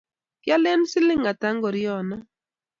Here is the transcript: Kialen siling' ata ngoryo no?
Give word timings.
Kialen 0.43 0.81
siling' 0.91 1.29
ata 1.31 1.47
ngoryo 1.55 1.95
no? 2.09 2.17